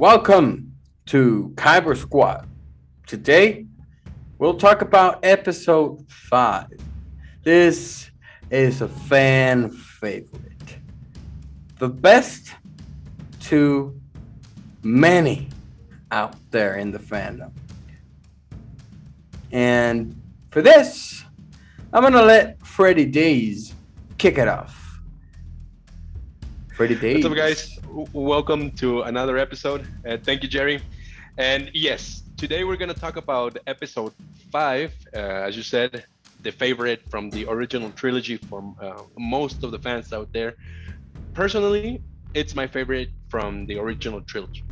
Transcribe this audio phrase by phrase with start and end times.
[0.00, 0.76] Welcome
[1.08, 2.48] to Kyber Squad.
[3.06, 3.66] Today,
[4.38, 6.72] we'll talk about episode five.
[7.42, 8.10] This
[8.48, 10.78] is a fan favorite.
[11.78, 12.54] The best
[13.40, 14.00] to
[14.82, 15.50] many
[16.10, 17.52] out there in the fandom.
[19.52, 20.18] And
[20.50, 21.26] for this,
[21.92, 23.74] I'm gonna let Freddie Days
[24.16, 24.98] kick it off.
[26.74, 27.22] Freddie Days.
[27.22, 27.79] What's up, guys?
[27.92, 29.84] Welcome to another episode.
[30.06, 30.80] Uh, thank you, Jerry.
[31.38, 34.12] And yes, today we're going to talk about episode
[34.52, 34.94] five.
[35.12, 36.04] Uh, as you said,
[36.42, 40.54] the favorite from the original trilogy from uh, most of the fans out there.
[41.34, 42.00] Personally,
[42.32, 44.62] it's my favorite from the original trilogy.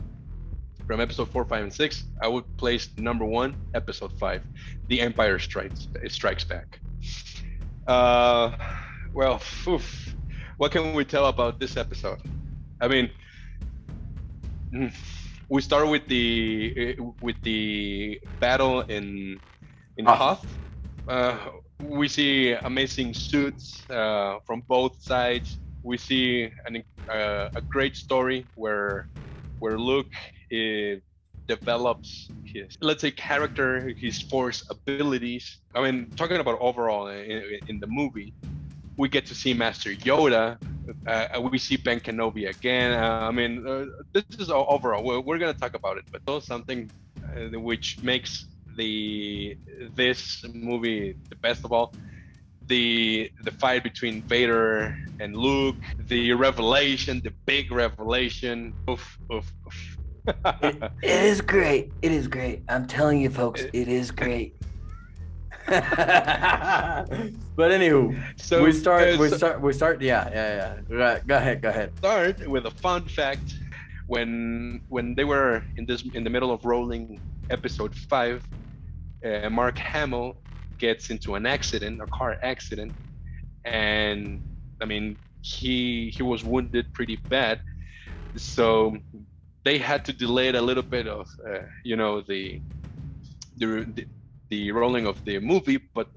[0.86, 4.44] From episode four, five, and six, I would place number one, episode five,
[4.86, 6.78] The Empire Strikes Strikes Back.
[7.84, 8.52] Uh,
[9.12, 10.14] well, oof,
[10.56, 12.20] what can we tell about this episode?
[12.80, 13.10] I mean,
[14.74, 14.94] mm,
[15.48, 19.40] we start with the uh, with the battle in
[19.96, 20.18] in Hoth.
[20.18, 20.58] Hoth.
[21.08, 21.38] Uh,
[21.80, 25.58] we see amazing suits uh, from both sides.
[25.82, 29.08] We see an, uh, a great story where
[29.58, 30.12] where Luke
[30.52, 31.00] uh,
[31.48, 35.58] develops his let's say character, his force abilities.
[35.74, 38.34] I mean, talking about overall in, in the movie,
[38.96, 40.58] we get to see Master Yoda.
[41.06, 42.92] Uh, we see Ben Kenobi again.
[42.92, 45.02] Uh, I mean, uh, this is overall.
[45.04, 46.90] We're, we're going to talk about it, but also something
[47.36, 49.56] uh, which makes the
[49.96, 51.94] this movie the best of all.
[52.66, 58.74] The the fight between Vader and Luke, the revelation, the big revelation.
[58.90, 59.98] Oof, oof, oof.
[60.62, 61.90] It- it is great.
[62.02, 62.62] It is great.
[62.68, 64.54] I'm telling you, folks, it is great.
[67.56, 69.02] but anywho, so we start.
[69.02, 69.60] uh, we start.
[69.60, 70.00] We start.
[70.00, 70.56] Yeah, yeah,
[70.90, 70.96] yeah.
[70.96, 71.60] Right, Go ahead.
[71.60, 71.96] Go ahead.
[71.98, 73.54] start with a fun fact
[74.06, 77.20] when when they were in this in the middle of rolling
[77.50, 78.42] episode five
[79.24, 80.42] uh, mark hamill
[80.78, 82.94] gets into an accident a car accident
[83.66, 84.40] and
[84.80, 87.60] i mean he he was wounded pretty bad
[88.36, 88.96] so
[89.64, 92.60] they had to delay it a little bit of uh, you know the,
[93.58, 94.06] the
[94.48, 96.08] the rolling of the movie but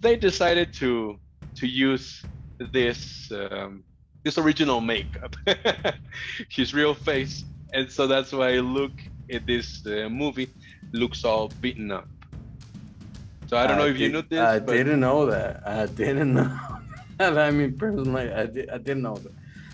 [0.00, 1.18] they decided to
[1.56, 2.22] to use
[2.58, 3.82] this um,
[4.24, 5.36] this original makeup,
[6.48, 8.98] his real face, and so that's why Luke
[9.28, 10.48] in this uh, movie
[10.92, 12.08] looks all beaten up.
[13.46, 14.40] So I don't know if you know this.
[14.40, 15.66] I but didn't know that.
[15.66, 16.58] I didn't know.
[17.18, 17.38] that.
[17.38, 19.32] I mean, personally, I, did, I didn't know that.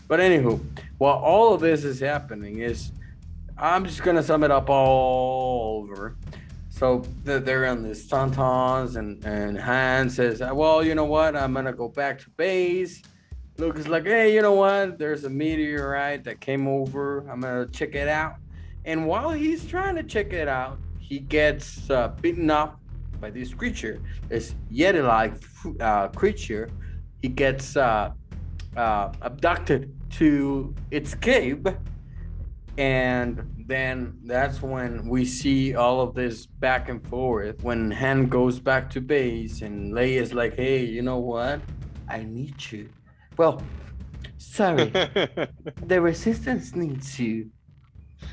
[0.09, 0.61] But anywho,
[0.99, 2.91] while all of this is happening, is
[3.57, 6.17] I'm just gonna sum it up all over.
[6.81, 11.37] So they're- on this tauntauns, and and Han says, "Well, you know what?
[11.37, 13.03] I'm gonna go back to base."
[13.59, 14.99] Luke is like, "Hey, you know what?
[14.99, 17.29] There's a meteorite that came over.
[17.31, 18.37] I'm gonna check it out."
[18.87, 22.81] And while he's trying to check it out, he gets uh, beaten up
[23.21, 25.35] by this creature, this Yeti-like
[25.81, 26.71] uh, creature.
[27.21, 28.13] He gets uh,
[28.75, 31.63] uh, abducted to its cave,
[32.81, 37.63] and then that's when we see all of this back and forth.
[37.63, 41.61] When Han goes back to base, and Leia's like, "Hey, you know what?
[42.09, 42.89] I need you."
[43.37, 43.63] Well,
[44.39, 44.87] sorry,
[45.87, 47.51] the Resistance needs you.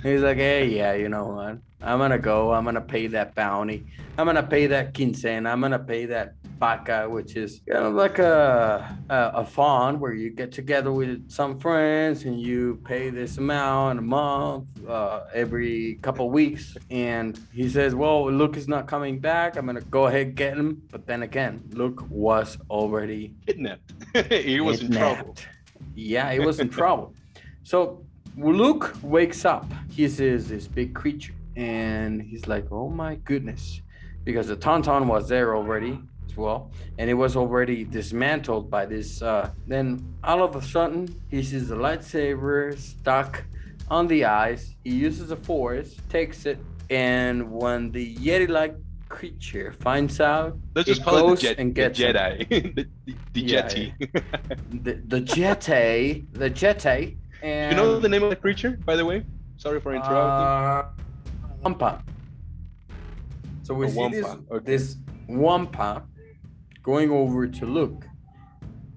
[0.02, 1.58] He's like, hey, yeah, you know what?
[1.82, 2.54] I'm gonna go.
[2.54, 3.86] I'm gonna pay that bounty.
[4.18, 5.52] I'm gonna pay that quincena.
[5.52, 10.14] I'm gonna pay that baca, which is kind of like a, a a fund where
[10.14, 15.96] you get together with some friends and you pay this amount a month, uh, every
[16.02, 16.76] couple weeks.
[16.90, 19.58] And he says, well, Luke is not coming back.
[19.58, 20.82] I'm gonna go ahead and get him.
[20.92, 23.94] But then again, Luke was already kidnapped.
[24.32, 25.36] he was in trouble.
[25.96, 27.14] Yeah, he was in trouble.
[27.64, 28.06] So
[28.38, 29.66] Luke wakes up.
[29.90, 33.82] He sees this big creature, and he's like, "Oh my goodness!"
[34.24, 36.00] Because the tauntaun was there already
[36.38, 39.22] well, and it was already dismantled by this.
[39.22, 43.44] Uh, then all of a sudden, he sees the lightsaber stuck
[43.90, 44.76] on the ice.
[44.84, 48.76] He uses the force, takes it, and when the Yeti-like
[49.10, 52.16] creature finds out, Let's just call it the, jet, and the gets him.
[52.16, 53.94] Jedi, the, the, the Yeah, Jetty.
[54.84, 59.06] the the Jetty, the Jetty, and you know the name of the creature, by the
[59.06, 59.24] way?
[59.58, 60.14] Sorry for interrupting.
[60.20, 60.90] Uh,
[61.64, 62.04] Wampa.
[63.64, 64.66] So we A see this, Wampa, okay.
[64.66, 64.96] this
[65.28, 66.04] Wampa
[66.88, 68.08] going over to Luke.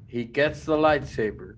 [0.06, 1.56] He gets the lightsaber.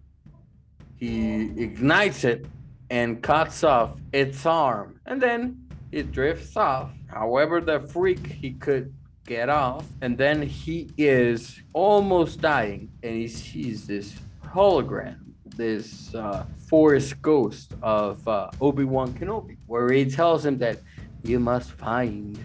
[0.97, 2.47] He ignites it
[2.89, 4.99] and cuts off its arm.
[5.05, 6.91] And then it drifts off.
[7.07, 8.95] However, the freak he could
[9.27, 9.85] get off.
[10.01, 12.89] And then he is almost dying.
[13.03, 15.19] And he sees this hologram
[15.55, 20.79] this uh, Force Ghost of uh, Obi Wan Kenobi, where he tells him that
[21.25, 22.39] you must find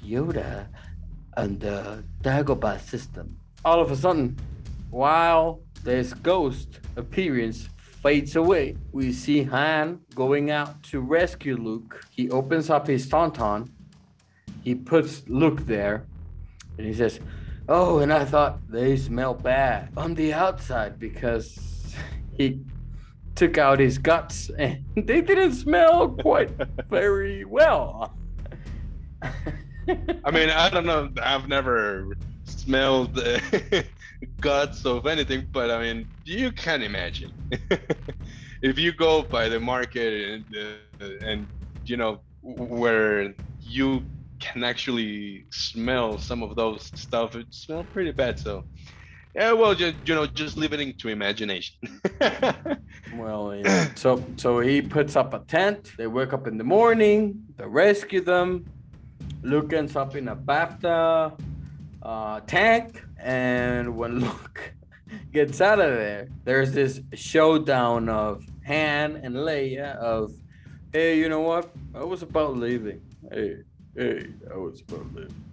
[0.00, 0.68] Yoda
[1.38, 3.38] and the Dagobah system.
[3.64, 4.36] All of a sudden,
[4.90, 7.68] while this ghost appearance
[8.02, 12.04] fades away, we see Han going out to rescue Luke.
[12.10, 13.70] He opens up his tauntaun.
[14.62, 16.06] He puts Luke there,
[16.76, 17.20] and he says,
[17.68, 21.56] "Oh, and I thought they smell bad on the outside because
[22.36, 22.60] he
[23.36, 26.50] took out his guts and they didn't smell quite
[26.90, 28.14] very well."
[30.24, 31.10] I mean, I don't know.
[31.22, 33.20] I've never smelled
[34.40, 37.32] guts of anything, but I mean, you can imagine.
[38.62, 41.46] if you go by the market and, uh, and
[41.84, 44.02] you know where you
[44.40, 48.38] can actually smell some of those stuff, it smells pretty bad.
[48.38, 48.64] So,
[49.34, 51.76] yeah, well, just you know, just leave it into imagination.
[53.16, 53.88] well, yeah.
[53.94, 55.92] so so he puts up a tent.
[55.96, 57.44] They wake up in the morning.
[57.56, 58.66] They rescue them.
[59.42, 61.38] Luke ends up in a bacta
[62.02, 64.72] uh, tank, and when Luke
[65.32, 70.32] gets out of there, there's this showdown of Han and Leia of,
[70.92, 71.70] hey, you know what?
[71.94, 73.00] I was about leaving.
[73.30, 73.58] Hey,
[73.96, 75.44] hey, I was about leaving.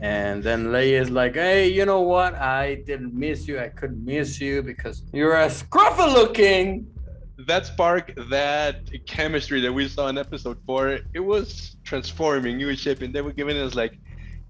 [0.00, 2.34] And then Leia's like, hey, you know what?
[2.34, 3.58] I didn't miss you.
[3.58, 6.93] I couldn't miss you because you're a scruffy looking
[7.38, 12.60] that spark, that chemistry that we saw in episode four, it was transforming.
[12.60, 13.12] You were shipping.
[13.12, 13.98] They were giving us like,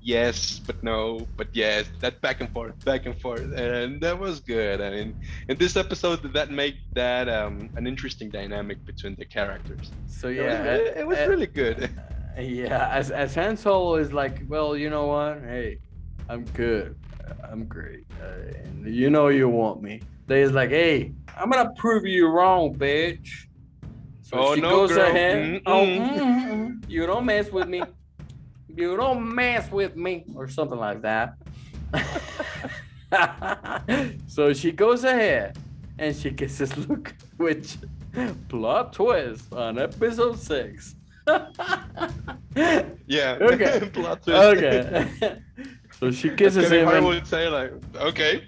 [0.00, 1.86] yes, but no, but yes.
[2.00, 4.80] That back and forth, back and forth, and that was good.
[4.80, 5.16] I mean,
[5.48, 9.90] in this episode, that made that um, an interesting dynamic between the characters.
[10.06, 11.90] So yeah, it was, it was uh, really good.
[12.38, 15.40] Yeah, as as Han Solo is like, well, you know what?
[15.40, 15.78] Hey,
[16.28, 16.96] I'm good.
[17.42, 18.04] I'm great.
[18.20, 20.02] Uh, and you know you want me.
[20.26, 23.46] They's like, hey, I'm gonna prove you wrong, bitch.
[24.22, 25.06] So oh, she no, goes girl.
[25.08, 25.36] ahead.
[25.36, 25.62] Mm-mm.
[25.66, 26.90] Oh, mm-mm.
[26.90, 27.82] you don't mess with me.
[28.68, 31.34] You don't mess with me, or something like that.
[34.26, 35.56] so she goes ahead
[35.98, 37.76] and she kisses Luke, which
[38.48, 40.96] plot twist on episode six.
[43.06, 43.38] yeah.
[43.40, 43.90] Okay.
[43.92, 44.28] plot twist.
[44.28, 45.38] Okay.
[45.98, 46.88] so she kisses him.
[46.88, 48.44] I would say like, okay.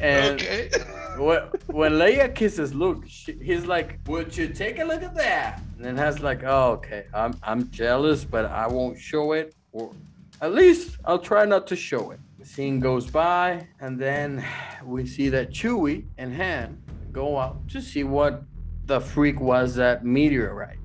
[0.00, 0.70] And okay.
[1.18, 5.60] When, when Leia kisses Luke, she, he's like, "Would you take a look at that?"
[5.76, 9.92] And then has like, "Oh, okay, I'm I'm jealous, but I won't show it, or
[10.40, 14.44] at least I'll try not to show it." The scene goes by, and then
[14.84, 16.82] we see that Chewie and Han
[17.12, 18.42] go out to see what
[18.86, 20.78] the freak was that meteorite.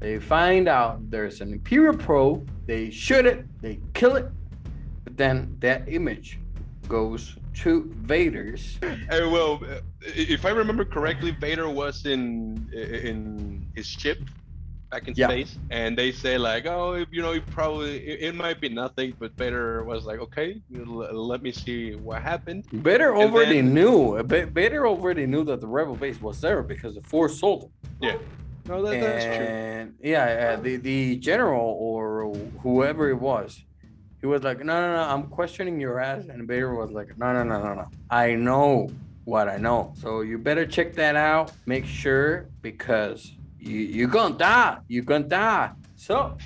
[0.00, 2.50] They find out there's an Imperial probe.
[2.66, 3.46] They shoot it.
[3.62, 4.26] They kill it.
[5.04, 6.40] But then that image
[6.92, 8.78] goes to Vader's.
[8.82, 9.60] Uh, well,
[10.02, 14.18] if I remember correctly, Vader was in in his ship
[14.90, 15.28] back in yeah.
[15.28, 19.14] space, and they say like, oh, you know, it probably it, it, might be nothing,
[19.18, 20.60] but Vader was like, okay,
[21.30, 22.66] let me see what happened.
[22.72, 24.22] Vader and already then, knew.
[24.60, 27.70] Vader already knew that the rebel base was there because the Force told him.
[28.00, 28.16] Yeah.
[28.68, 30.10] No, that, that's true.
[30.12, 30.26] Yeah,
[30.58, 33.64] uh, the the general or whoever it was
[34.22, 36.26] he was like, no, no, no, I'm questioning your ass.
[36.28, 37.88] And Vader was like, no, no, no, no, no.
[38.08, 38.88] I know
[39.24, 39.92] what I know.
[40.00, 41.50] So you better check that out.
[41.66, 44.78] Make sure because you, you're going to die.
[44.86, 45.72] You're going to die.
[45.96, 46.38] So.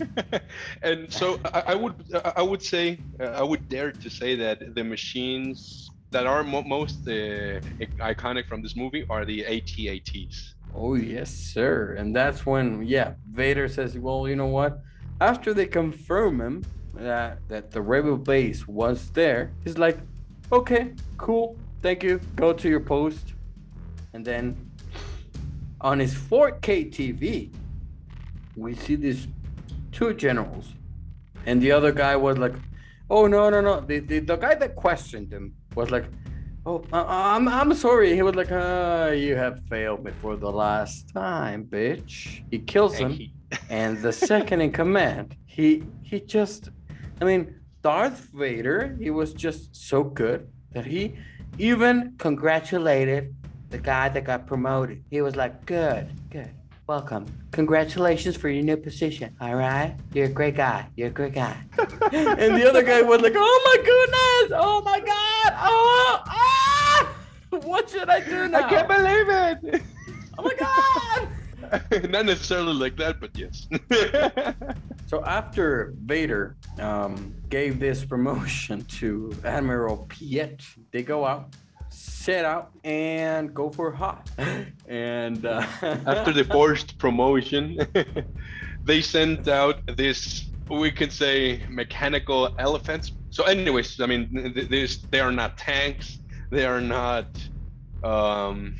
[0.82, 1.94] and so I, I, would
[2.36, 6.62] I would say uh, I would dare to say that the machines that are mo-
[6.62, 7.60] most uh,
[8.12, 10.54] iconic from this movie are the AT-ATs.
[10.72, 11.96] Oh yes, sir.
[11.98, 14.80] And that's when yeah, Vader says, "Well, you know what?
[15.20, 16.62] After they confirm him,
[16.98, 19.98] that that the rebel base was there, he's like,
[20.52, 22.20] okay, cool, thank you.
[22.36, 23.34] Go to your post,
[24.12, 24.56] and then
[25.80, 27.52] on his 4K TV,
[28.56, 29.28] we see these
[29.92, 30.72] two generals,
[31.46, 32.54] and the other guy was like,
[33.10, 36.04] oh no no no, the the, the guy that questioned him was like.
[36.66, 38.14] Oh, uh, I'm I'm sorry.
[38.14, 42.44] He was like, uh, you have failed me for the last time, bitch.
[42.50, 43.18] He kills him,
[43.70, 46.68] and the second in command, he he just
[47.20, 51.16] I mean, Darth Vader, he was just so good that he
[51.58, 53.34] even congratulated
[53.70, 55.02] the guy that got promoted.
[55.10, 56.50] He was like, good, good.
[56.86, 57.26] Welcome.
[57.50, 59.36] Congratulations for your new position.
[59.40, 59.96] All right.
[60.14, 60.86] You're a great guy.
[60.96, 61.56] You're a great guy.
[62.12, 64.58] and the other guy was like, oh my goodness.
[64.58, 65.54] Oh my God.
[65.58, 67.14] Oh, ah.
[67.50, 68.66] What should I do now?
[68.66, 69.82] I can't believe it.
[70.38, 71.28] Oh my God.
[72.08, 73.66] Not necessarily like that, but yes.
[75.06, 81.54] so after Vader um, gave this promotion to Admiral Piet, they go out,
[81.90, 84.30] set out and go for Hoth.
[84.88, 87.78] and uh, after the forced promotion,
[88.84, 93.12] they sent out this we can say mechanical elephants.
[93.30, 96.18] So, anyways, I mean, this they are not tanks.
[96.50, 97.26] They are not
[98.02, 98.76] um,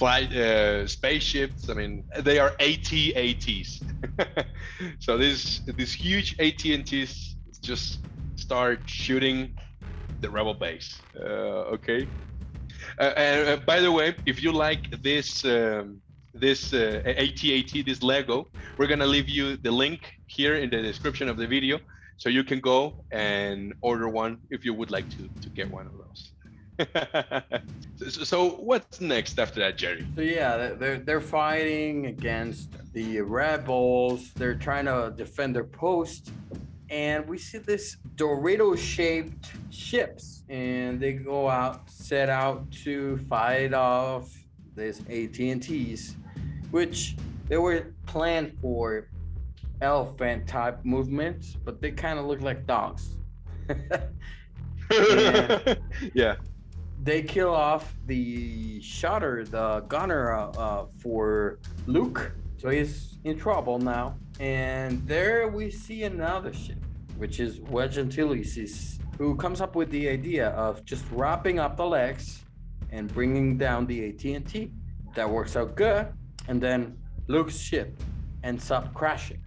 [0.00, 1.68] flight uh, spaceships.
[1.68, 3.70] I mean, they are AT-ATs.
[5.04, 7.98] so these these huge AT-ATs just
[8.46, 9.38] start shooting
[10.22, 10.88] the rebel base.
[11.14, 12.00] Uh, okay.
[12.98, 16.00] Uh, and uh, by the way, if you like this um,
[16.44, 18.38] this uh, AT-AT, this Lego,
[18.78, 20.00] we're gonna leave you the link
[20.38, 21.76] here in the description of the video,
[22.16, 25.86] so you can go and order one if you would like to to get one
[25.90, 26.20] of those.
[28.08, 30.06] so, what's next after that, Jerry?
[30.14, 34.32] So yeah, they're they're fighting against the rebels.
[34.34, 36.30] They're trying to defend their post,
[36.88, 44.32] and we see this Dorito-shaped ships, and they go out, set out to fight off
[44.74, 46.16] these AT-ATs,
[46.70, 47.16] which
[47.48, 49.08] they were planned for
[49.80, 53.16] elephant type movements, but they kind of look like dogs.
[56.14, 56.36] yeah.
[57.02, 63.78] They kill off the shutter, the gunner uh, uh, for Luke, so he's in trouble
[63.78, 64.16] now.
[64.38, 66.78] And there we see another ship,
[67.16, 71.86] which is Wedge Antilles, who comes up with the idea of just wrapping up the
[71.86, 72.44] legs
[72.90, 74.68] and bringing down the AT-AT.
[75.14, 76.06] That works out good.
[76.48, 77.98] And then Luke's ship
[78.44, 79.42] ends up crashing.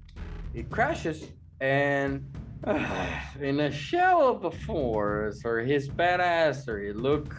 [0.55, 1.27] It crashes
[1.60, 2.25] and
[3.41, 7.36] in a show of the force or his badassery, Luke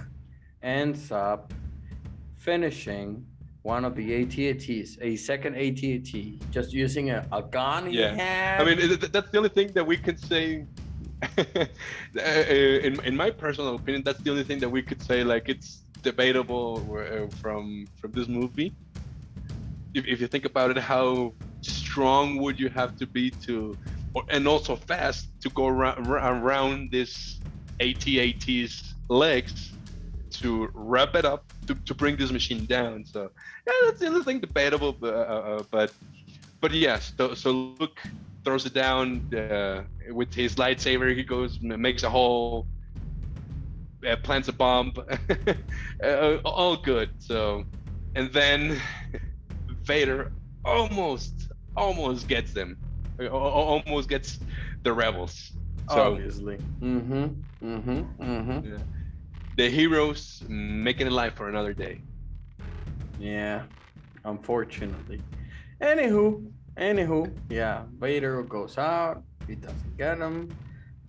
[0.62, 1.52] ends up
[2.36, 3.24] finishing
[3.62, 6.12] one of the AT-ATs, a second AT-AT,
[6.50, 8.14] just using a, a gun he yeah.
[8.14, 8.60] had.
[8.60, 10.66] I mean, that's the only thing that we can say.
[12.16, 15.24] in, in my personal opinion, that's the only thing that we could say.
[15.24, 18.74] Like, it's debatable uh, from from this movie.
[19.94, 23.76] If, if you think about it, how strong would you have to be to,
[24.30, 27.40] and also fast to go around, around this
[27.80, 29.72] AT-AT's legs
[30.30, 33.04] to wrap it up to, to bring this machine down.
[33.04, 33.30] So
[33.66, 35.92] yeah, that's the other thing debatable, but uh, uh, but,
[36.60, 37.12] but yes.
[37.16, 38.00] So, so Luke
[38.44, 41.16] throws it down uh, with his lightsaber.
[41.16, 42.68] He goes makes a hole,
[44.08, 44.92] uh, plants a bomb.
[46.04, 47.10] uh, all good.
[47.18, 47.64] So,
[48.14, 48.80] and then
[49.86, 50.32] Vader
[50.64, 52.76] almost almost gets them,
[53.20, 54.38] almost gets
[54.82, 55.52] the rebels.
[55.90, 56.56] So, Obviously.
[56.80, 57.24] Mm-hmm.
[57.62, 58.22] Mm-hmm.
[58.22, 58.72] Mm-hmm.
[58.72, 58.78] Yeah
[59.56, 62.00] the heroes making it live for another day.
[63.18, 63.62] Yeah,
[64.24, 65.20] unfortunately.
[65.80, 66.44] Anywho,
[66.76, 69.22] anywho, yeah, Vader goes out.
[69.46, 70.50] He doesn't get him.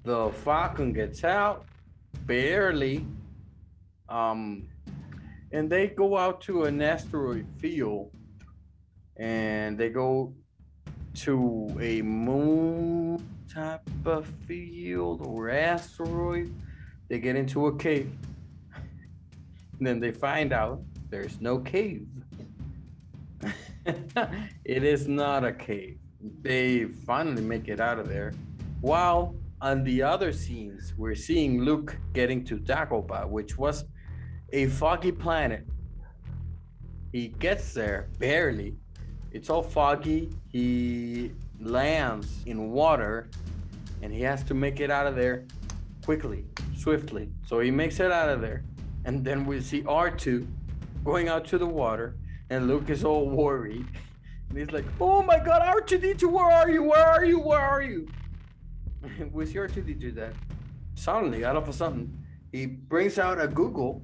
[0.04, 1.66] The Falcon gets out,
[2.26, 3.06] barely.
[4.10, 4.68] Um,
[5.52, 8.12] and they go out to an asteroid field,
[9.18, 10.36] and they go
[11.16, 16.54] to a moon type of field or asteroid.
[17.10, 18.12] They get into a cave
[19.78, 22.08] and then they find out there's no cave.
[24.66, 26.00] it is not a cave.
[26.42, 28.34] They finally make it out of there.
[28.82, 33.86] While on the other scenes, we're seeing Luke getting to Dagobah, which was
[34.54, 35.66] a foggy planet.
[37.12, 38.76] He gets there barely.
[39.36, 40.30] It's all foggy.
[40.48, 43.28] He lands in water
[44.02, 45.44] and he has to make it out of there
[46.06, 46.46] quickly,
[46.78, 47.28] swiftly.
[47.46, 48.64] So he makes it out of there
[49.04, 50.48] and then we see R2
[51.04, 52.16] going out to the water,
[52.50, 53.86] and Luke is all worried.
[54.48, 56.84] And he's like, Oh my god, R2D2, where are you?
[56.84, 57.40] Where are you?
[57.40, 58.08] Where are you?
[59.34, 60.32] we see R2D2 that
[60.96, 64.02] suddenly, out of a sudden, he brings out a Google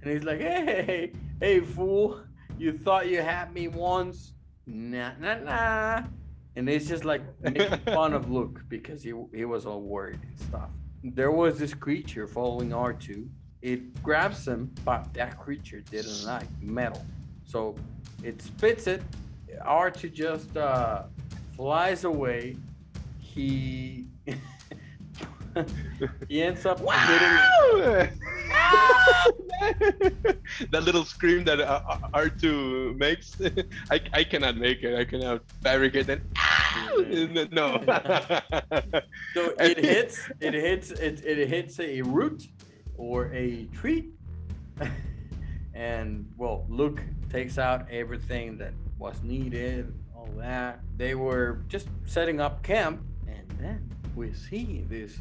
[0.00, 2.22] and he's like, Hey, hey, hey, hey, fool,
[2.56, 4.32] you thought you had me once?
[4.72, 6.02] Nah, nah, nah.
[6.56, 10.38] And it's just like making fun of Luke because he, he was all worried and
[10.38, 10.70] stuff.
[11.02, 13.28] There was this creature following R2
[13.62, 17.04] it grabs him, but that creature didn't like metal.
[17.44, 17.76] So
[18.22, 19.02] it spits it.
[19.66, 21.04] R2 just uh,
[21.56, 22.56] flies away.
[23.18, 24.06] He
[26.28, 28.08] he ends up wow!
[30.70, 33.36] that little scream that uh, R2 makes,
[33.90, 34.98] I, I cannot make it.
[34.98, 36.20] I cannot fabricate that.
[37.52, 37.82] no.
[39.34, 40.30] so it hits.
[40.40, 40.90] It hits.
[40.90, 42.48] It, it hits a root
[42.96, 44.10] or a tree,
[45.74, 50.80] and well, Luke takes out everything that was needed, all that.
[50.96, 55.18] They were just setting up camp, and then we see this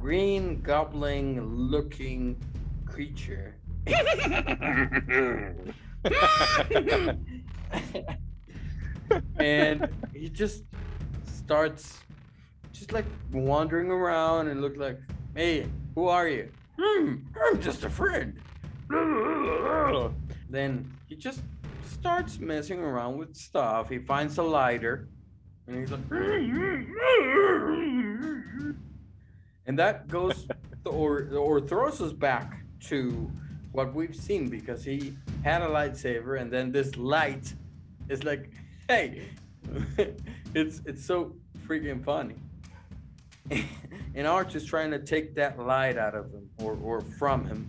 [0.00, 2.36] green goblin looking
[2.94, 3.56] creature.
[9.36, 10.62] and he just
[11.24, 12.04] starts
[12.72, 15.00] just like wandering around and look like,
[15.34, 16.52] hey, who are you?
[16.80, 18.40] Hmm, I'm just a friend.
[20.48, 21.40] then he just
[21.84, 23.88] starts messing around with stuff.
[23.88, 25.08] He finds a lighter
[25.66, 26.00] and he's like,
[29.66, 30.46] and that goes
[30.84, 33.30] or or throws us back to
[33.72, 37.52] what we've seen because he had a lightsaber and then this light
[38.08, 38.50] is like
[38.88, 39.28] hey
[40.54, 41.34] it's it's so
[41.66, 42.36] freaking funny.
[44.16, 47.68] And arch is trying to take that light out of him or or from him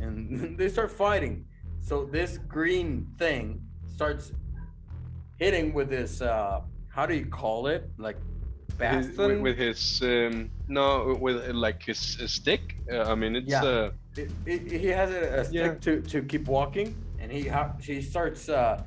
[0.00, 1.44] and they start fighting.
[1.80, 3.60] So this green thing
[3.92, 4.32] starts
[5.38, 7.90] hitting with this uh how do you call it?
[7.98, 8.18] Like
[8.78, 12.76] his, with, with, his um, no with like his, his stick?
[12.92, 13.64] Uh, i mean it's yeah.
[13.64, 15.74] uh it, it, he has a, a stick yeah.
[15.80, 18.82] to to keep walking and he he starts uh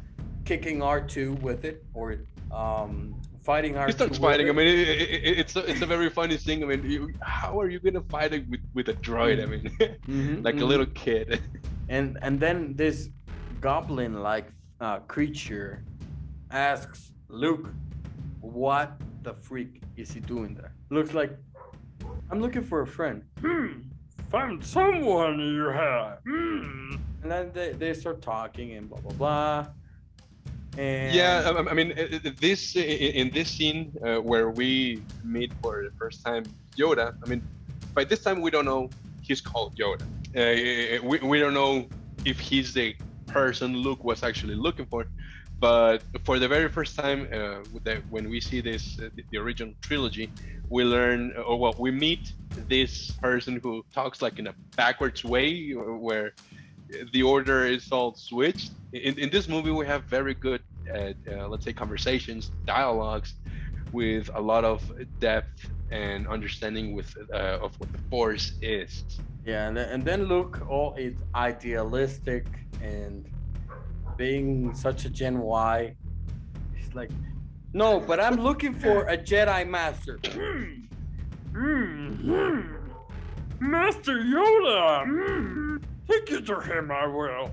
[0.46, 2.16] kicking r2 with it or
[2.52, 4.52] um fighting r2 he starts fighting it.
[4.52, 7.70] i mean it, it's a, it's a very funny thing i mean you, how are
[7.70, 10.64] you gonna fight it with with a droid i mean mm-hmm, like mm-hmm.
[10.64, 11.42] a little kid
[11.90, 13.10] and and then this
[13.60, 14.48] goblin like
[14.80, 15.84] uh, creature
[16.52, 17.68] asks luke
[18.42, 20.74] what the freak is he doing there?
[20.90, 21.38] Looks like
[22.32, 23.24] I'm looking for a friend.
[23.42, 23.68] Hmm.
[24.30, 26.20] Find someone you have.
[26.28, 26.96] Hmm.
[27.24, 29.68] And then they, they start talking and blah blah blah.
[30.78, 31.94] And yeah, I, I mean,
[32.40, 36.44] this in this scene uh, where we meet for the first time
[36.78, 37.16] Yoda.
[37.24, 37.42] I mean,
[37.94, 38.90] by this time we don't know
[39.22, 40.04] he's called Yoda.
[40.36, 41.88] Uh, we, we don't know
[42.26, 42.96] if he's the
[43.28, 45.06] person Luke was actually looking for
[45.60, 47.60] but for the very first time uh,
[48.10, 50.30] when we see this uh, the original trilogy
[50.70, 52.34] we learn uh, or well we meet
[52.70, 56.34] this person who talks like in a backwards way uh, where
[57.12, 58.72] the order is all switched.
[58.94, 60.62] In, in this movie we have very good
[60.94, 63.34] uh, uh, let's say conversations dialogues
[63.92, 64.80] with a lot of
[65.20, 69.04] depth and understanding with of what the force is.
[69.46, 72.46] Yeah and, and then Luke all is idealistic
[72.82, 73.26] and
[74.18, 75.96] being such a Gen Y.
[76.76, 77.12] He's like,
[77.74, 80.20] no, but I'm looking for a Jedi Master.
[83.60, 85.80] Master Yoda.
[86.10, 87.52] Take it to him, I will.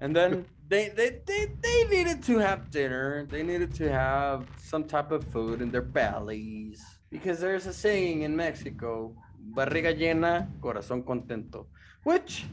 [0.00, 3.26] and then they, they they they needed to have dinner.
[3.30, 8.22] They needed to have some type of food in their bellies because there's a saying
[8.22, 9.14] in Mexico:
[9.54, 11.66] "Barriga llena, corazón contento,"
[12.02, 12.44] which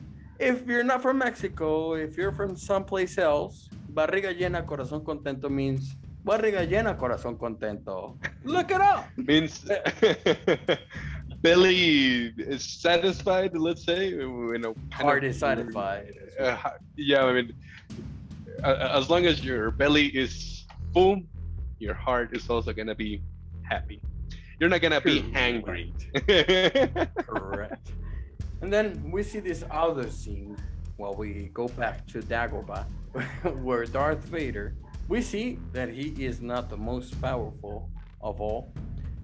[0.41, 5.95] if you're not from Mexico, if you're from someplace else, barriga llena, corazón contento means
[6.25, 8.17] barriga llena, corazón contento.
[8.43, 9.06] Look it up.
[9.17, 9.63] Means
[11.41, 14.10] belly is satisfied, let's say.
[14.10, 16.13] You know, heart is satisfied.
[16.39, 16.58] Uh,
[16.95, 17.54] yeah, I mean,
[18.63, 21.21] uh, as long as your belly is full,
[21.77, 23.21] your heart is also gonna be
[23.62, 24.01] happy.
[24.60, 25.93] You're not gonna be hungry.
[27.27, 27.91] Correct.
[28.62, 30.56] And then we see this other scene
[30.97, 32.86] while we go back to Dagobah,
[33.63, 34.76] where Darth Vader,
[35.08, 37.89] we see that he is not the most powerful
[38.21, 38.71] of all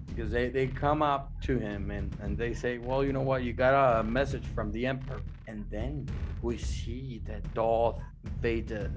[0.08, 3.44] because they, they come up to him and, and they say, well, you know what,
[3.44, 5.22] you got a message from the Emperor.
[5.46, 6.08] And then
[6.42, 8.00] we see that Darth
[8.40, 8.90] Vader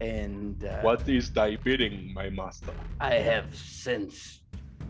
[0.00, 2.72] and uh, what is thy bidding, my master?
[3.00, 4.42] I have sensed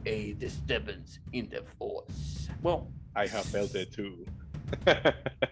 [0.04, 2.48] a disturbance in the force.
[2.62, 4.26] Well, I have felt it too.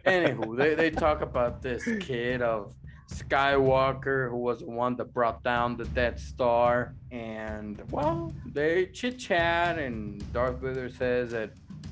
[0.07, 2.74] Anywho, they, they talk about this kid of
[3.11, 6.94] Skywalker who was the one that brought down the Death Star.
[7.11, 11.50] And well, they chit chat, and Darth Vader says that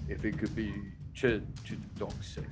[0.08, 0.74] if it could be
[1.16, 2.44] to, to the dark side.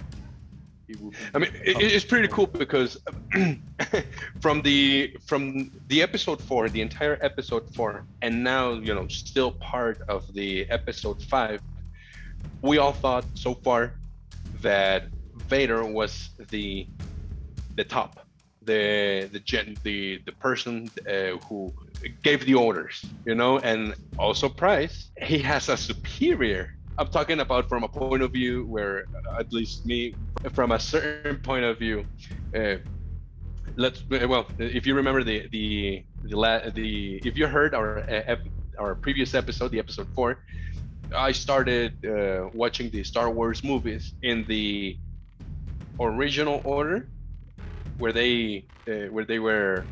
[1.35, 2.99] I mean, it's pretty cool because
[4.41, 9.53] from the from the episode four, the entire episode four, and now you know still
[9.53, 11.63] part of the episode five,
[12.61, 13.95] we all thought so far
[14.63, 15.05] that
[15.49, 16.87] Vader was the
[17.77, 18.21] the top,
[18.63, 21.73] the the gen, the the person uh, who
[22.23, 25.11] gave the orders, you know, and also Price.
[25.21, 26.71] He has a superior.
[26.99, 30.15] I'm talking about from a point of view where, uh, at least me,
[30.53, 32.05] from a certain point of view,
[32.55, 32.77] uh,
[33.77, 38.37] let's well, if you remember the the the, the if you heard our uh,
[38.79, 40.39] our previous episode, the episode four,
[41.17, 44.97] I started uh, watching the Star Wars movies in the
[46.01, 47.09] original order,
[47.99, 49.87] where they uh, where they were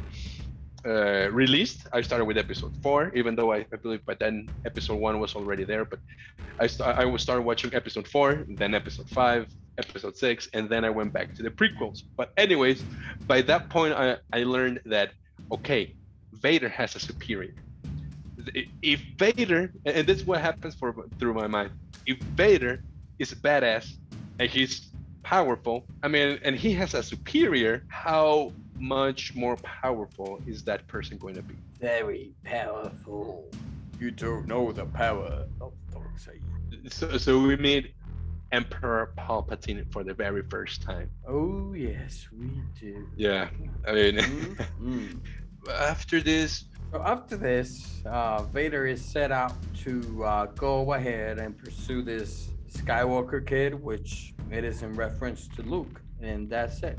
[0.86, 1.86] uh, released.
[1.92, 5.34] I started with Episode Four, even though I, I believe by then Episode One was
[5.34, 5.84] already there.
[5.84, 6.00] But
[6.60, 9.46] I st- I was started watching Episode Four, then Episode Five,
[9.78, 12.00] episode six, and then I went back to the prequels.
[12.16, 12.84] But anyways,
[13.26, 15.12] by that point, I, I learned that
[15.52, 15.94] okay,
[16.32, 17.54] Vader has a superior.
[18.82, 21.70] If Vader, and this is what happens for through my mind,
[22.06, 22.82] if Vader
[23.18, 23.92] is a badass
[24.38, 24.88] and he's
[25.22, 31.18] powerful, I mean, and he has a superior, how much more powerful is that person
[31.18, 31.54] going to be?
[31.80, 33.48] Very powerful.
[33.98, 36.40] You don't know the power of dark side.
[36.88, 37.94] So, so we meet
[38.52, 41.10] Emperor Palpatine for the very first time.
[41.28, 43.06] Oh yes, we do.
[43.16, 43.48] Yeah,
[43.86, 45.18] I mean, mm-hmm.
[45.70, 46.64] after this.
[46.92, 49.52] So after this, uh, Vader is set out
[49.84, 55.62] to uh, go ahead and pursue this Skywalker kid, which it is in reference to
[55.62, 56.98] Luke, and that's it.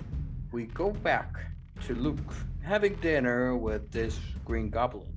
[0.54, 1.36] We go back
[1.88, 5.12] to Luke having dinner with this Green Goblin.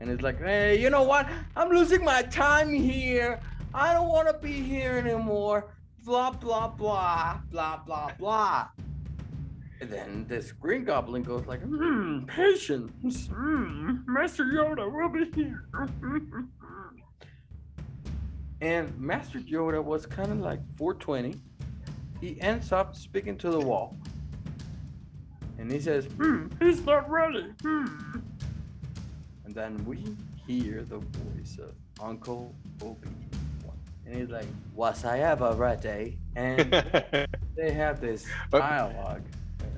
[0.00, 1.28] And it's like, hey, you know what?
[1.54, 3.38] I'm losing my time here.
[3.74, 5.74] I don't want to be here anymore.
[6.06, 8.68] Blah, blah, blah, blah, blah, blah.
[9.80, 13.26] And then this Green Goblin goes like, hmm, patience.
[13.26, 15.64] Hmm, Master Yoda will be here.
[18.60, 21.34] and Master Yoda was kind of like 420.
[22.20, 23.96] He ends up speaking to the wall.
[25.58, 27.52] And he says, hmm, he's not ready.
[27.62, 28.20] Hmm.
[29.44, 33.08] And then we hear the voice of Uncle Obi.
[34.06, 36.18] And he's like, was I ever ready?
[36.36, 36.70] And
[37.56, 39.22] they have this dialogue.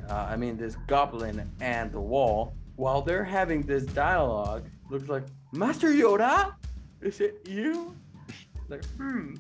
[0.09, 2.55] Uh, I mean, this goblin and the wall.
[2.77, 6.55] While they're having this dialogue, looks like, Master Yoda?
[7.01, 7.95] Is it you?
[8.69, 9.35] Like, hmm,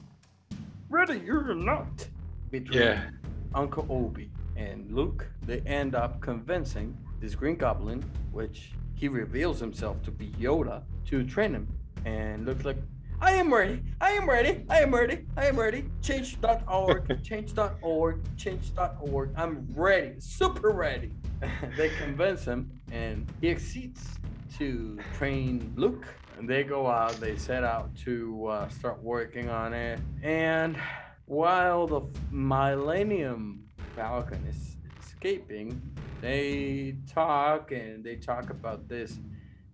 [0.88, 2.08] ready you're not.
[2.50, 3.10] Between yeah.
[3.54, 10.02] Uncle Obi and Luke, they end up convincing this Green Goblin, which he reveals himself
[10.04, 11.68] to be Yoda, to train him.
[12.04, 12.78] And looks like,
[13.20, 15.88] I am ready, I am ready, I am ready, I am ready.
[16.02, 19.30] Change.org, change.org, change.org.
[19.36, 21.12] I'm ready, super ready.
[21.76, 24.18] they convince him, and he exceeds
[24.58, 26.06] to train Luke.
[26.38, 29.98] And they go out, they set out to uh, start working on it.
[30.22, 30.78] And
[31.24, 35.80] while the Millennium Falcon is escaping,
[36.20, 39.18] they talk and they talk about this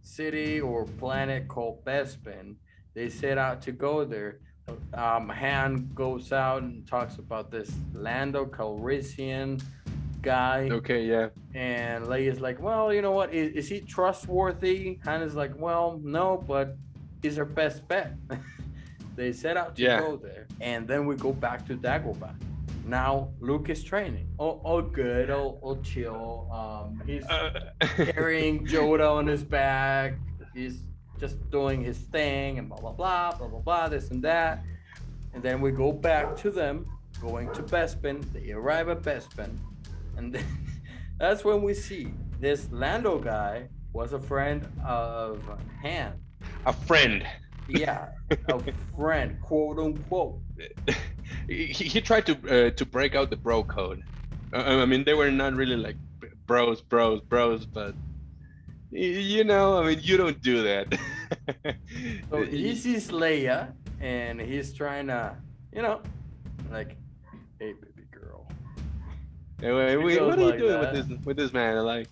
[0.03, 2.55] city or planet called Bespin.
[2.95, 4.39] They set out to go there.
[4.95, 9.63] Um, Han goes out and talks about this Lando Calrissian
[10.21, 10.69] guy.
[10.71, 11.29] Okay, yeah.
[11.55, 13.35] And Leia's like, well, you know what?
[13.35, 14.99] Is, is he trustworthy?
[15.05, 16.77] Han is like, well, no, but
[17.23, 18.15] he's our best bet.
[19.17, 19.99] they set out to yeah.
[20.01, 20.47] go there.
[20.61, 22.35] And then we go back to Dagobah
[22.87, 24.29] now Luke is training.
[24.39, 26.49] Oh, all good, Oh, all chill.
[26.53, 30.15] Um, he's uh, carrying Yoda on his back.
[30.55, 30.81] He's
[31.23, 34.65] just doing his thing and blah blah blah blah blah blah this and that.
[35.35, 36.85] And then we go back to them
[37.21, 38.21] going to Bespin.
[38.33, 39.57] They arrive at Bespin,
[40.17, 40.45] and then
[41.21, 42.09] that's when we see
[42.41, 45.41] this Lando guy was a friend of
[45.83, 46.13] Han.
[46.67, 47.25] A friend.
[47.69, 48.09] Yeah,
[48.49, 48.61] a
[48.97, 50.41] friend, quote unquote.
[51.49, 54.03] he, he tried to uh, to break out the bro code.
[54.53, 55.97] Uh, I mean, they were not really like
[56.47, 57.95] bros, bros, bros, but
[58.93, 60.99] you know, I mean, you don't do that.
[62.31, 65.35] so he sees Leia, and he's trying to,
[65.73, 66.03] you know,
[66.71, 66.97] like,
[67.59, 68.47] hey, baby girl.
[69.63, 70.93] Anyway, we, what are like you doing that.
[70.93, 71.85] with this with this man?
[71.85, 72.09] Like,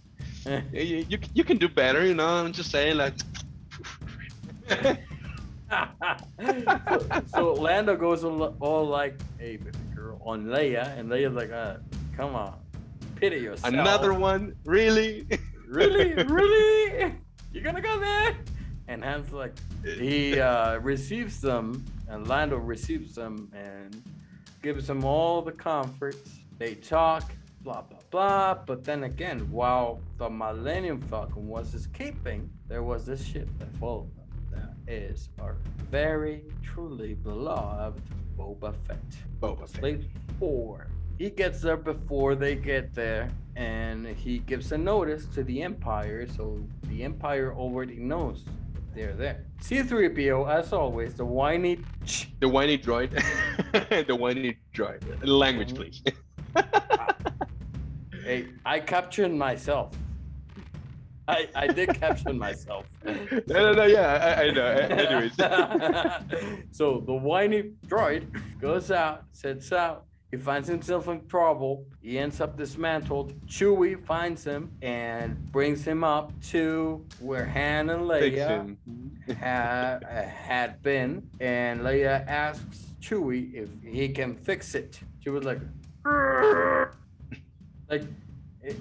[0.72, 2.26] you, you you can do better, you know.
[2.26, 3.14] I'm just saying, like.
[5.70, 11.50] so, so Lando goes all, all, like, "Hey, baby girl," on Leia, and Leia's like,
[11.50, 11.74] uh,
[12.16, 12.54] "Come on,
[13.16, 15.26] pity yourself." Another one, really?
[15.70, 17.14] Really, really?
[17.52, 18.36] You're gonna go there?
[18.88, 19.54] And Han's like,
[19.84, 24.02] he uh, receives them, and Lando receives them, and
[24.62, 26.30] gives them all the comforts.
[26.58, 27.30] They talk,
[27.62, 28.54] blah blah blah.
[28.66, 34.10] But then again, while the Millennium Falcon was escaping, there was this ship that followed
[34.16, 34.26] them.
[34.86, 35.56] That is our
[35.90, 38.02] very truly beloved
[38.36, 38.98] Boba Fett.
[39.40, 40.00] Boba Fett.
[40.38, 40.88] four.
[41.18, 43.30] He gets there before they get there,
[43.60, 48.42] and he gives a notice to the Empire, so the Empire already knows
[48.94, 49.44] they're there.
[49.62, 51.78] C3PO, as always, the whiny.
[52.40, 53.10] The whiny droid.
[54.06, 55.02] the whiny droid.
[55.22, 56.02] Language, please.
[58.24, 59.92] hey, I captured myself.
[61.28, 62.86] I, I did caption myself.
[63.04, 63.12] no,
[63.46, 64.66] no, no, yeah, I, I know.
[64.66, 65.36] Anyways.
[66.72, 68.24] so the whiny droid
[68.58, 70.06] goes out, sets out.
[70.30, 71.86] He finds himself in trouble.
[72.00, 73.34] He ends up dismantled.
[73.48, 78.76] Chewie finds him and brings him up to where Han and Leia
[79.36, 81.28] had, had been.
[81.40, 85.00] And Leia asks Chewie if he can fix it.
[85.18, 85.58] she was like,
[87.90, 88.02] like,
[88.64, 88.76] i- i-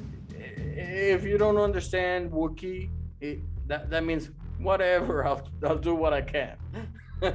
[1.15, 2.89] if you don't understand Wookiee,
[3.21, 5.25] it, that that means whatever.
[5.25, 6.57] I'll I'll do what I can.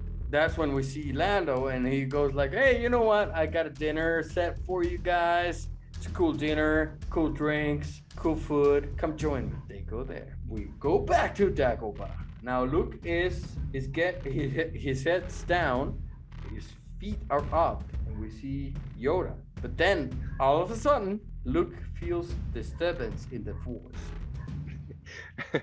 [0.30, 3.34] That's when we see Lando, and he goes like, "Hey, you know what?
[3.34, 5.68] I got a dinner set for you guys.
[5.96, 8.94] It's a cool dinner, cool drinks, cool food.
[8.98, 10.36] Come join me." They go there.
[10.46, 12.10] We go back to Dagobah.
[12.42, 15.98] Now Luke is is get he his head's down,
[16.54, 16.66] his
[17.00, 19.34] feet are up, and we see Yoda.
[19.62, 24.02] But then all of a sudden, Luke feels disturbance in the force.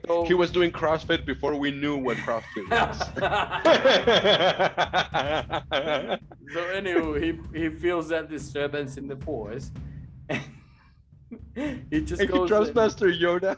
[0.07, 2.97] So- he was doing CrossFit before we knew what CrossFit was.
[6.53, 9.71] so anyway, he he feels that disturbance in the force.
[11.89, 12.49] he just Hey, goes.
[12.49, 13.55] Trustmaster Yoda.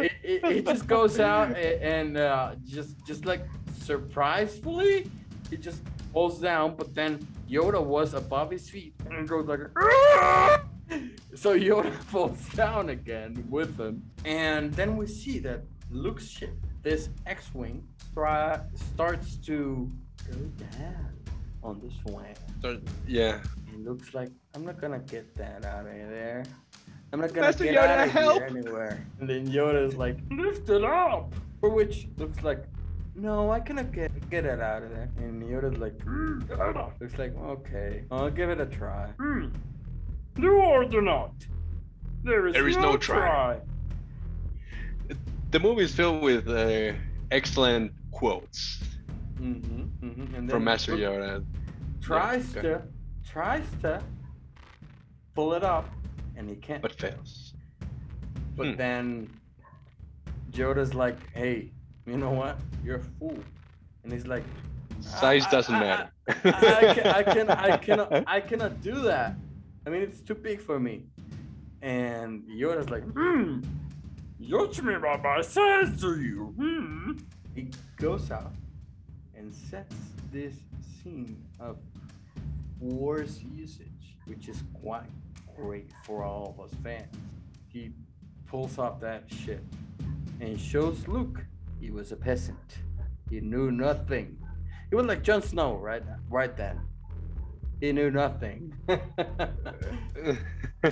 [0.00, 0.08] He,
[0.40, 3.42] he- he just goes out a- and uh, just just like
[3.80, 5.10] surprisingly,
[5.50, 5.80] he just
[6.12, 6.74] falls down.
[6.76, 9.60] But then Yoda was above his feet and goes like.
[11.38, 16.50] So Yoda falls down again with him, and then we see that Luke's ship,
[16.82, 19.88] this X-wing, try, starts to
[20.28, 20.36] go
[20.76, 21.12] down
[21.62, 22.34] on the swing.
[22.60, 23.40] So, yeah.
[23.72, 26.42] It looks like I'm not gonna get that out of there.
[27.12, 28.38] I'm not gonna Master get Yoda, out of help!
[28.38, 29.06] here anywhere.
[29.20, 31.32] And then Yoda's like, lift it up.
[31.60, 32.64] For which looks like,
[33.14, 35.08] no, I cannot get get it out of there.
[35.18, 39.06] And Yoda's like, "Mm, looks like, okay, I'll give it a try.
[39.18, 39.46] Hmm.
[40.38, 41.32] You or do not.
[42.24, 43.58] There is, There is no try.
[45.50, 46.92] The movie is filled with uh,
[47.30, 48.82] excellent quotes
[49.40, 50.34] Mm-hmm, mm-hmm.
[50.34, 51.44] And then from Master Luke Yoda.
[52.00, 52.82] tries Yeah, to
[53.24, 54.02] tries to
[55.36, 55.88] pull it up,
[56.36, 56.82] and he can't.
[56.82, 57.54] but fails.
[58.56, 58.76] But Hmm.
[58.76, 59.30] then
[60.50, 61.70] Yoda's like, hey,
[62.04, 62.58] you know what?
[62.84, 63.38] You're a fool.
[64.02, 64.42] And he's like,
[65.00, 66.10] Size I- doesn't I- matter.
[66.26, 69.36] I, I, can, I, can, I, cannot, I cannot do that.
[69.88, 71.04] I mean, it's too big for me.
[71.80, 73.60] And Yoda's like, hmm,
[74.38, 76.52] judge me by my size to you.
[76.58, 77.12] Hmm.
[77.54, 78.52] He goes out
[79.34, 79.96] and sets
[80.30, 80.52] this
[81.02, 81.78] scene of
[82.78, 85.08] force usage, which is quite
[85.56, 87.16] great for all of us fans.
[87.68, 87.92] He
[88.44, 89.64] pulls off that shit
[90.38, 91.46] and shows Luke
[91.80, 92.80] he was a peasant.
[93.30, 94.36] He knew nothing.
[94.90, 96.02] He was like Jon Snow, right?
[96.28, 96.78] Right then.
[97.80, 98.72] He knew nothing.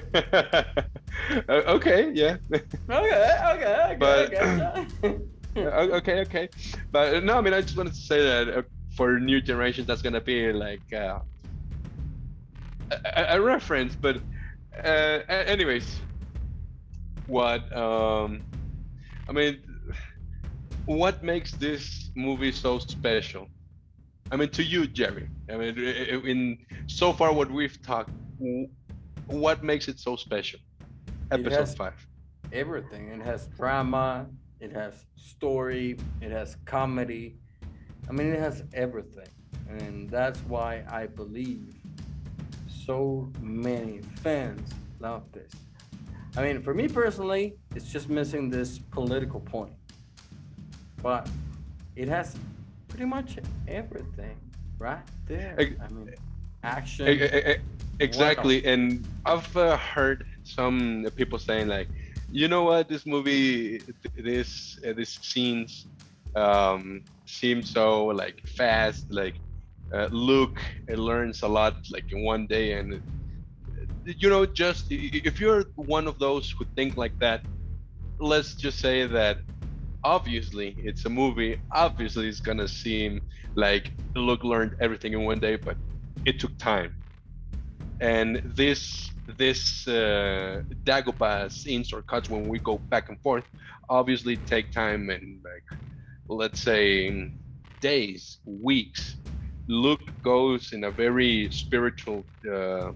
[1.49, 2.37] Okay, yeah.
[2.51, 3.97] okay, okay, okay.
[3.99, 4.87] But- I gotcha.
[5.59, 6.49] O- okay, okay.
[6.93, 8.63] But uh, no, I mean, I just wanted to say that uh,
[8.95, 11.21] for new generations, that's gonna be like uh,
[12.91, 13.97] a, a- a reference.
[13.97, 14.23] But
[14.85, 15.99] uh, anyways,
[17.27, 18.43] what um,
[19.29, 19.63] I mean,
[20.87, 23.49] what makes this movie so special?
[24.31, 25.29] I mean, to you, Jerry.
[25.51, 28.11] I mean, in so far what we've talked,
[29.27, 30.59] what makes it so special?
[31.31, 32.07] Episode five.
[32.53, 33.09] Everything.
[33.09, 34.27] It has drama.
[34.61, 35.99] It has story.
[36.21, 37.37] It has comedy.
[38.09, 39.29] I mean, it has everything,
[39.69, 41.75] and that's why I believe
[42.69, 45.53] so many fans love this.
[46.37, 49.73] I mean, for me personally, it's just missing this political point,
[51.03, 51.29] but
[51.97, 52.37] it has
[52.97, 54.39] pretty much everything
[54.79, 55.59] right there.
[55.59, 56.11] Ex- I mean,
[56.65, 57.09] action.
[57.09, 57.57] E- e-
[58.01, 61.89] Exactly, and I've uh, heard some people saying like,
[62.31, 65.87] you know what, this movie, th- this uh, these scenes,
[66.37, 69.07] um, seem so like fast.
[69.11, 69.37] Like,
[69.95, 72.99] uh, Luke uh, learns a lot like in one day, and uh,
[74.05, 77.43] you know, just i- i- if you're one of those who think like that,
[78.21, 79.39] let's just say that
[80.07, 81.59] obviously it's a movie.
[81.75, 83.21] Obviously, it's gonna seem
[83.57, 85.79] like Luke learned everything in one day, but
[86.25, 86.95] it took time
[88.01, 93.45] and this this uh, Dagobah scenes or cuts when we go back and forth
[93.89, 95.69] obviously take time and like
[96.29, 97.31] let's say
[97.81, 99.19] days weeks
[99.69, 102.93] Luke goes in a very spiritual uh,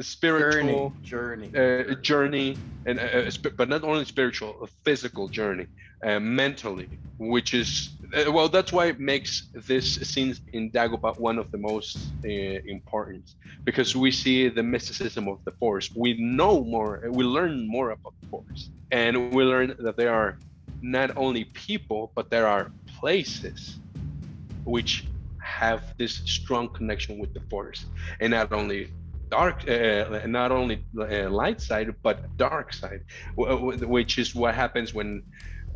[0.00, 2.56] spiritual journey, journey, uh, journey,
[2.86, 5.66] and uh, uh, but not only spiritual, a physical journey,
[6.04, 11.38] uh, mentally, which is uh, well, that's why it makes this scene in Dagobah one
[11.38, 15.90] of the most uh, important because we see the mysticism of the Force.
[15.94, 20.38] We know more, we learn more about the Force, and we learn that there are
[20.82, 23.78] not only people, but there are places
[24.64, 25.04] which
[25.42, 27.84] have this strong connection with the Force,
[28.20, 28.88] and not only
[29.30, 33.00] dark uh, not only uh, light side but dark side
[33.36, 35.22] which is what happens when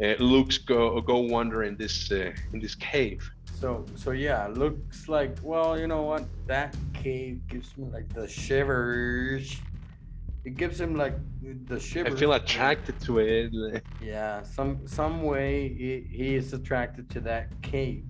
[0.05, 5.09] uh, Luke's go go wander in this uh, in this cave So so yeah, looks
[5.09, 6.29] like well, you know what?
[6.47, 9.63] That cave gives me like the shivers.
[10.45, 11.17] It gives him like
[11.67, 12.15] the shivers.
[12.15, 13.83] I feel attracted to it.
[14.01, 18.05] Yeah, some some way he, he is attracted to that cave.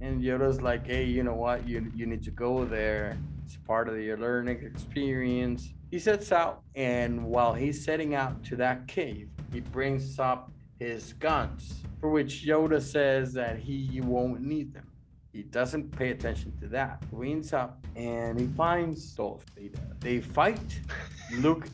[0.00, 1.66] And Yoda's like, hey, you know what?
[1.66, 3.22] You you need to go there.
[3.54, 5.72] It's part of your learning experience.
[5.92, 11.12] He sets out, and while he's setting out to that cave, he brings up his
[11.12, 14.90] guns, for which Yoda says that he won't need them.
[15.32, 17.00] He doesn't pay attention to that.
[17.12, 19.78] Leans up and he finds Darth Vader.
[20.00, 20.80] They fight.
[21.38, 21.68] Luke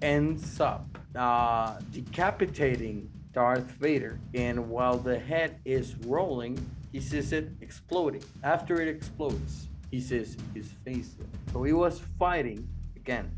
[0.00, 6.58] ends up uh, decapitating Darth Vader, and while the head is rolling,
[6.92, 8.22] he sees it exploding.
[8.42, 11.16] After it explodes, he sees his face.
[11.52, 13.30] So he was fighting again.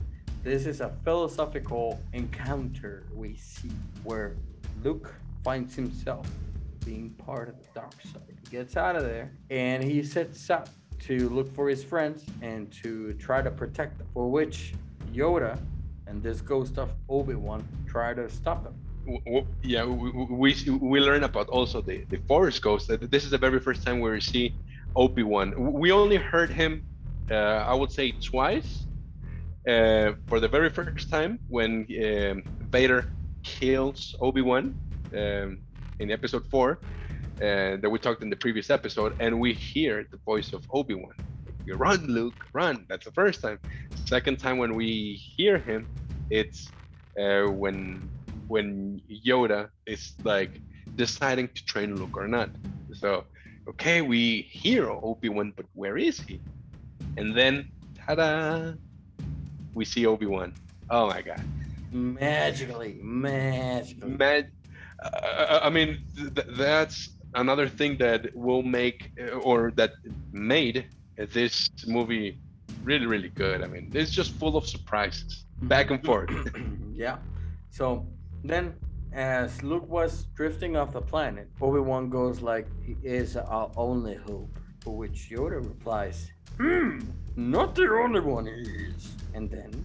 [0.42, 3.70] This is a philosophical encounter we see
[4.02, 4.34] where
[4.82, 6.26] Luke finds himself
[6.84, 8.34] being part of the dark side.
[8.42, 10.68] He gets out of there and he sets out
[11.08, 14.08] to look for his friends and to try to protect them.
[14.12, 14.74] For which
[15.12, 15.56] Yoda
[16.08, 18.64] and this ghost of Obi-Wan try to stop
[19.08, 20.10] w- yeah, we,
[20.44, 20.54] we
[20.92, 22.90] we learn about also the the Force Ghost.
[23.14, 24.54] This is the very first time we see
[24.96, 25.54] Obi Wan.
[25.58, 26.84] We only heard him,
[27.30, 27.34] uh,
[27.70, 28.86] I would say, twice.
[29.68, 33.06] Uh, for the very first time when um, Vader
[33.44, 34.74] kills Obi Wan
[35.16, 35.62] um,
[36.00, 36.80] in Episode Four,
[37.42, 40.94] uh, that we talked in the previous episode, and we hear the voice of Obi
[40.94, 41.12] Wan.
[41.76, 42.86] Run, Luke, run.
[42.88, 43.58] That's the first time.
[43.94, 45.88] Second time when we hear him,
[46.30, 46.72] it's
[47.20, 48.10] uh, when
[48.46, 50.60] when Yoda is like
[50.96, 52.50] deciding to train Luke or not.
[52.94, 53.24] So,
[53.68, 56.40] okay, we hear Obi Wan, but where is he?
[57.16, 58.72] And then, ta-da!
[59.74, 60.54] We see Obi Wan.
[60.90, 61.42] Oh my God!
[61.92, 64.10] Magically, magically.
[64.10, 64.50] Man,
[65.02, 69.92] uh, I mean, th- that's another thing that will make uh, or that
[70.32, 72.40] made this movie
[72.82, 73.62] really, really good.
[73.62, 76.30] I mean, it's just full of surprises, back and forth.
[76.94, 77.18] yeah.
[77.70, 78.06] So
[78.44, 78.74] then,
[79.12, 84.14] as Luke was drifting off the planet, Obi Wan goes like, "He is our only
[84.14, 87.00] hope." For which Yoda replies, "Hmm,
[87.36, 89.84] not the only one he is." And then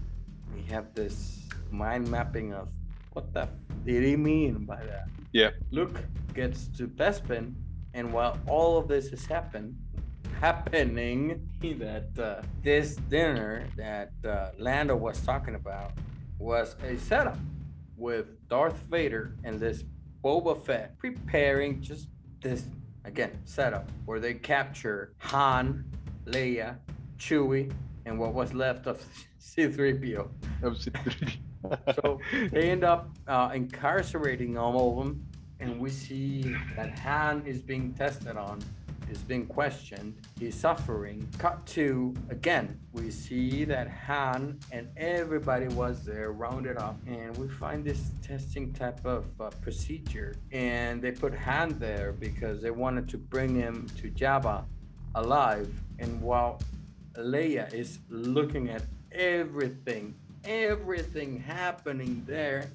[0.54, 2.70] we have this mind mapping of
[3.14, 3.50] what the f-
[3.86, 5.08] did he mean by that?
[5.32, 5.50] Yeah.
[5.72, 7.56] Luke gets to Bespin,
[7.94, 9.78] and while all of this is happen,
[10.40, 15.94] happening, that uh, this dinner that uh, Lando was talking about
[16.38, 17.38] was a setup
[18.04, 19.86] with Darth Vader and this
[20.24, 22.10] Boba Fett preparing just
[22.42, 22.66] this
[23.06, 25.86] again setup where they capture Han,
[26.26, 26.76] Leia,
[27.18, 27.72] Chewie,
[28.06, 29.02] and what was left of
[29.40, 30.28] C-3PO.
[30.62, 31.38] Of C3.
[31.96, 32.20] So
[32.52, 35.26] they end up uh, incarcerating all of them,
[35.62, 38.60] and we see that Han is being tested on,
[39.10, 41.28] is being questioned, he's suffering.
[41.38, 47.48] Cut to again, we see that Han and everybody was there, rounded up, and we
[47.48, 50.36] find this testing type of uh, procedure.
[50.52, 54.66] And they put Han there because they wanted to bring him to Jabba
[55.16, 55.72] alive.
[56.00, 56.62] And while
[57.16, 62.70] Leia is looking at everything, everything happening there,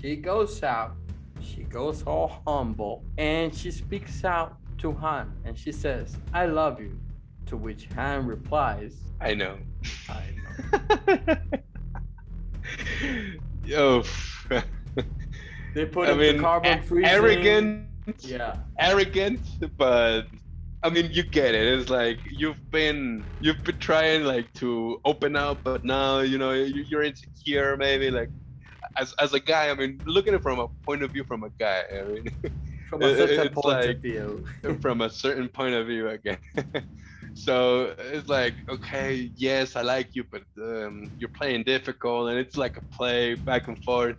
[0.00, 0.96] she goes out,
[1.40, 6.80] she goes all humble, and she speaks out to Han and she says, I love
[6.80, 6.98] you.
[7.46, 9.58] To which Han replies, I know.
[10.08, 11.36] I know.
[13.62, 14.02] Yo.
[15.74, 17.14] They put I him mean, carbon freezing.
[17.14, 17.86] arrogant,
[18.22, 18.56] Yeah.
[18.78, 19.46] arrogant,
[19.78, 20.26] but
[20.82, 21.66] I mean, you get it.
[21.78, 26.52] It's like you've been you've been trying like to open up, but now you know
[26.52, 27.76] you- you're insecure.
[27.76, 28.30] Maybe like
[28.98, 31.44] as as a guy, I mean, looking at it from a point of view from
[31.44, 31.82] a guy.
[31.98, 32.24] I mean,
[32.90, 34.44] From a certain it's point like- of view.
[34.82, 36.38] from a certain point of view again.
[37.34, 42.56] so it's like, okay, yes, I like you, but um, you're playing difficult, and it's
[42.56, 44.16] like a play back and forth.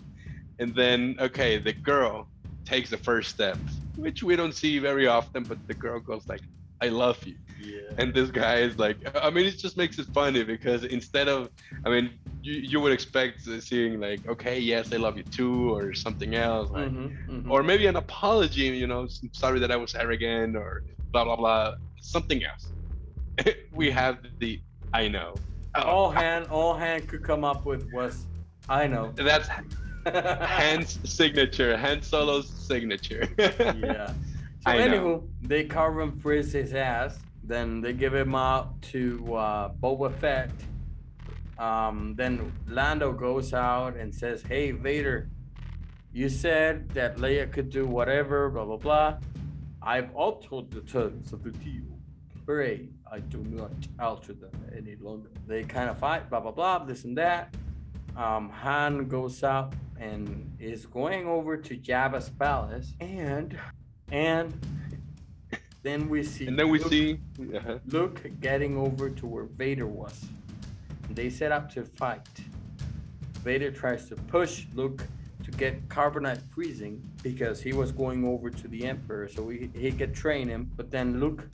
[0.59, 2.29] And then, okay, the girl
[2.65, 3.57] takes the first step,
[3.95, 6.41] which we don't see very often, but the girl goes like,
[6.81, 7.91] "I love you," Yeah.
[7.99, 8.97] and this guy is like,
[9.27, 11.49] I mean, it just makes it funny because instead of,
[11.85, 12.05] I mean,
[12.43, 16.69] you, you would expect seeing like, okay, yes, I love you too, or something else,
[16.71, 17.49] like, Mhm, mhm.
[17.51, 21.75] or maybe an apology, you know, sorry that I was arrogant or blah blah blah,
[22.01, 22.71] something else.
[23.73, 24.59] we have the
[24.93, 25.35] I know.
[25.75, 28.25] All Han, all Han could come up with was,
[28.67, 29.11] I know.
[29.15, 29.47] That's
[30.05, 33.27] Han's signature, Han Solo's signature.
[33.37, 34.07] yeah.
[34.63, 35.23] So I anywho, know.
[35.41, 37.17] they carbon freeze his ass.
[37.43, 40.51] Then they give him out to uh, Boba Fett.
[41.71, 45.29] Um, then Lando goes out and says, "Hey Vader,
[46.11, 49.17] you said that Leia could do whatever, blah blah blah.
[49.83, 51.83] I've altered the terms of the deal.
[52.47, 55.29] Hooray, I do not alter them any longer.
[55.47, 57.53] They kind of fight, blah, blah, blah, this and that.
[58.17, 63.55] Um, Han goes out and is going over to Jabba's palace, and
[64.11, 64.51] and
[65.83, 67.19] then we see And then we Luke- see.
[67.55, 70.25] uh Luke getting over to where Vader was.
[71.13, 72.27] They set up to fight.
[73.43, 75.03] Vader tries to push Luke
[75.43, 79.91] to get carbonite freezing because he was going over to the Emperor so he, he
[79.91, 80.69] could train him.
[80.75, 81.47] But then Luke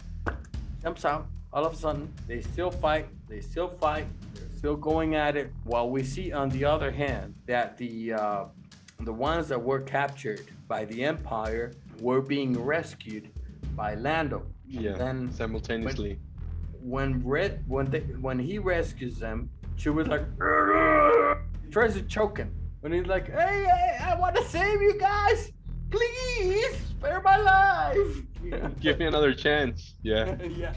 [0.81, 1.27] jumps out.
[1.53, 3.07] All of a sudden, they still fight.
[3.29, 4.05] They still fight.
[4.35, 5.51] They're still going at it.
[5.63, 8.45] While we see, on the other hand, that the uh,
[8.99, 13.29] the ones that were captured by the Empire were being rescued
[13.75, 14.45] by Lando.
[14.67, 14.93] Yeah.
[14.93, 16.19] Then Simultaneously.
[16.87, 20.23] When Red when they when he rescues them, she was like
[21.63, 22.53] he tries to choke him.
[22.79, 25.51] When he's like, hey, hey I want to save you guys.
[25.89, 28.75] Please spare my life.
[28.79, 29.95] Give me another chance.
[30.01, 30.35] Yeah.
[30.57, 30.73] yeah.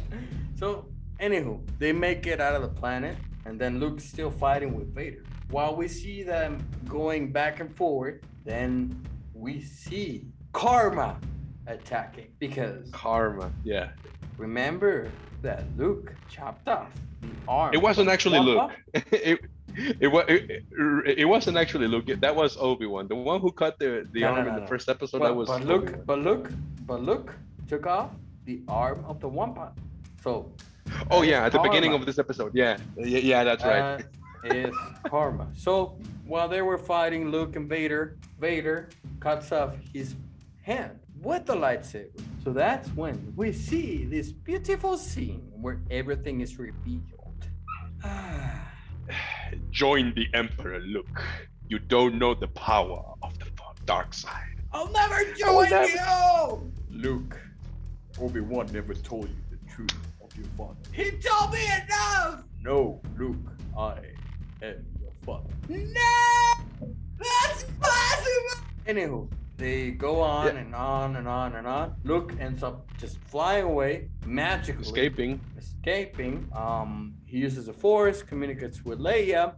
[0.56, 0.86] So,
[1.18, 5.24] anywho, they make it out of the planet, and then Luke's still fighting with Vader.
[5.48, 9.04] While we see them going back and forward, then
[9.34, 11.18] we see Karma
[11.66, 13.50] attacking because Karma.
[13.64, 13.90] Yeah.
[14.40, 15.10] Remember
[15.42, 17.74] that Luke chopped off the arm.
[17.74, 18.70] It wasn't actually Luke.
[19.72, 20.64] It, it, wa- it,
[21.06, 22.06] it wasn't actually Luke.
[22.06, 24.54] That was Obi Wan, the one who cut the, the No, no, arm no, in
[24.56, 24.66] the no.
[24.66, 25.20] first episode.
[25.20, 26.50] But, that was but Luke, but Luke,
[26.88, 27.32] but Luke
[27.68, 28.10] took off
[28.46, 29.72] the arm of the Wampa.
[30.24, 30.50] So
[31.08, 32.52] Oh yeah, at the beginning of this episode.
[32.52, 34.04] Yeah, yeah, yeah that's right.
[34.44, 34.74] Is
[35.06, 35.46] karma.
[35.54, 38.88] So while they were fighting Luke and Vader, Vader
[39.20, 40.16] cuts off his
[40.62, 42.22] hand with the lightsaber.
[42.44, 47.46] So that's when we see this beautiful scene where everything is revealed.
[49.70, 51.22] Join the Emperor, Luke.
[51.68, 53.46] You don't know the power of the
[53.84, 54.62] dark side.
[54.72, 56.72] I'll never will join never- you!
[56.90, 57.40] Luke,
[58.20, 60.76] Obi-Wan never told you the truth of your father.
[60.92, 62.44] He told me enough!
[62.62, 63.36] No, Luke,
[63.76, 63.98] I
[64.62, 65.50] am your father.
[65.68, 66.92] No!
[67.18, 68.64] That's possible!
[68.86, 69.28] Anywho,
[69.60, 70.60] they go on Yeah.
[70.62, 71.94] and on and on and on.
[72.04, 75.40] Luke ends up just flying away magically Escaping.
[75.58, 76.48] escaping.
[76.56, 79.54] Um, he uses the force, communicates with Leia.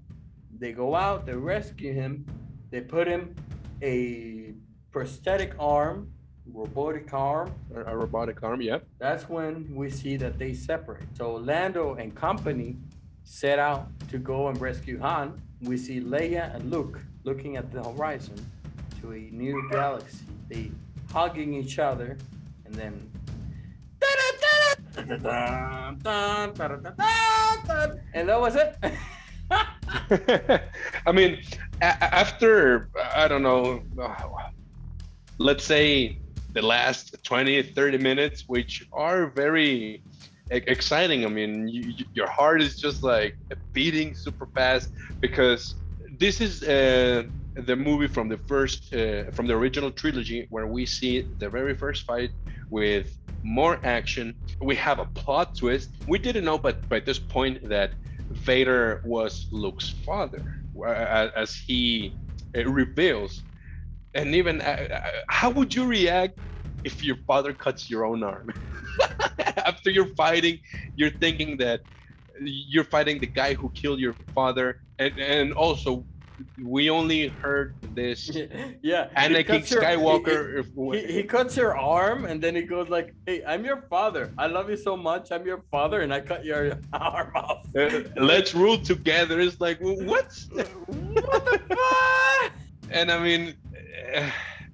[0.59, 2.26] They go out, they rescue him.
[2.70, 3.34] They put him
[3.80, 4.55] a
[4.90, 6.11] prosthetic arm,
[6.53, 7.53] robotic arm.
[7.74, 8.61] A, a robotic arm.
[8.61, 8.78] yeah.
[8.98, 11.05] That's when we see that they separate.
[11.16, 12.76] So Lando and company
[13.24, 15.40] set out to go and rescue Han.
[15.62, 18.34] We see Leia and Luke looking at the horizon
[19.03, 20.24] to a new galaxy.
[20.48, 20.70] They
[21.12, 22.16] hugging each other
[22.64, 23.11] and then
[28.14, 28.76] and that was it.
[31.07, 31.38] I mean,
[31.80, 33.80] after I don't know,
[35.38, 36.18] let's say
[36.53, 40.03] the last 20, 30 minutes, which are very
[40.50, 41.24] exciting.
[41.24, 43.34] I mean, you- your heart is just like
[43.72, 44.90] beating super fast
[45.20, 45.74] because
[46.18, 47.24] this is uh,
[47.57, 51.74] the movie from the first, uh, from the original trilogy, where we see the very
[51.74, 52.30] first fight
[52.70, 54.34] with more action.
[54.61, 55.90] We have a plot twist.
[56.07, 57.94] We didn't know, but by this point, that
[58.30, 60.42] Vader was Luke's father,
[60.86, 62.16] uh, as he
[62.57, 63.44] uh, reveals.
[64.14, 64.98] And even uh, uh,
[65.28, 66.34] how would you react
[66.84, 68.50] if your father cuts your own arm?
[69.57, 70.59] After you're fighting,
[70.96, 71.80] you're thinking that
[72.40, 76.07] you're fighting the guy who killed your father, and and also
[76.62, 78.28] we only heard this
[78.83, 79.09] yeah.
[79.09, 80.61] he Anakin he- Skywalker.
[80.61, 84.33] if- He, he cuts your arm and then he goes like, "Hey, I'm your father.
[84.39, 85.30] I love you so much.
[85.33, 89.41] I'm your father, and I cut your arm off." uh, let's rule together.
[89.41, 90.66] It's like, what's what
[91.47, 92.53] the fuck?
[92.91, 93.55] and I mean,
[94.12, 94.30] eh,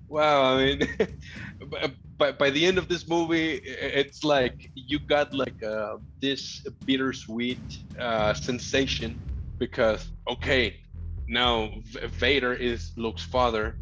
[0.09, 0.55] wow.
[0.57, 0.79] I mean,
[1.71, 6.65] by, by, by the end of this movie, it's like you got like uh, this
[6.87, 7.61] bittersweet
[8.01, 9.21] uh, sensation
[9.59, 10.77] because okay,
[11.29, 13.77] now Vader is Luke's father,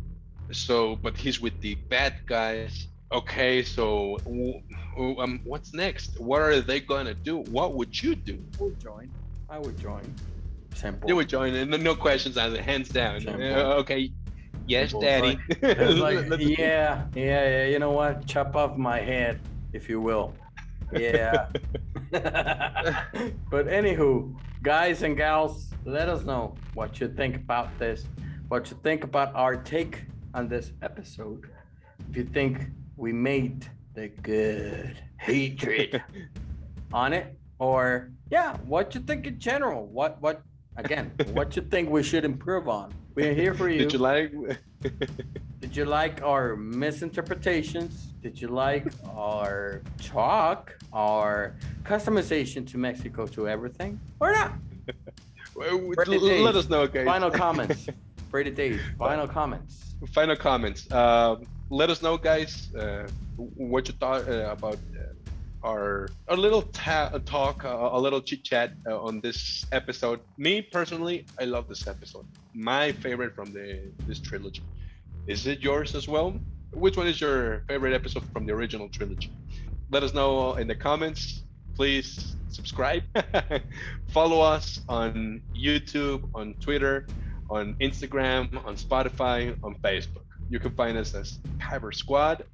[0.53, 2.89] so but he's with the bad guys.
[3.13, 4.19] Okay, so
[5.19, 6.19] um, what's next?
[6.21, 7.39] What are they gonna do?
[7.39, 8.43] What would you do?
[8.59, 9.11] I would join.
[9.49, 10.15] I would join.
[10.75, 11.09] Simple.
[11.09, 13.27] You would join, and no questions asked, hands down.
[13.29, 14.13] Uh, okay,
[14.67, 15.01] yes, Simple.
[15.01, 15.39] daddy.
[15.63, 17.65] Like, yeah, yeah, yeah.
[17.67, 18.27] You know what?
[18.27, 19.41] Chop off my head,
[19.73, 20.35] if you will.
[20.93, 21.49] Yeah.
[22.11, 28.07] but anywho, guys and gals, let us know what you think about this.
[28.49, 31.51] What you think about our take on this episode.
[32.11, 36.03] If you think we made the good hatred
[36.93, 39.87] on it, or yeah, what you think in general.
[39.87, 40.43] What what
[40.77, 41.11] again?
[41.33, 42.95] what you think we should improve on?
[43.15, 43.79] We're here for you.
[43.81, 44.33] Did you like?
[45.61, 48.09] Did you like our misinterpretations?
[48.23, 51.55] Did you like our talk, our
[51.85, 54.53] customization to Mexico to everything, or not?
[55.57, 57.07] Let us know, guys.
[57.07, 57.87] Final comments.
[58.31, 58.83] Brady Dave.
[58.99, 59.95] Final comments.
[60.13, 60.91] Final comments.
[60.93, 61.37] Uh,
[61.71, 67.11] let us know, guys, uh, what you thought uh, about uh, our a little ta-
[67.25, 70.21] talk, a little chit chat uh, on this episode.
[70.37, 72.27] Me personally, I love this episode.
[72.53, 74.63] My favorite from the this trilogy.
[75.27, 76.39] Is it yours as well?
[76.73, 79.33] Which one is your favorite episode from the original trilogy?
[79.91, 81.43] Let us know in the comments.
[81.75, 83.03] Please subscribe,
[84.09, 87.09] follow us on YouTube, on Twitter,
[87.51, 90.23] on Instagram, on Spotify, on Facebook.
[90.49, 92.45] You can find us as Kyber Squad